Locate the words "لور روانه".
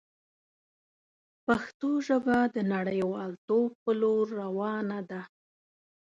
4.01-4.99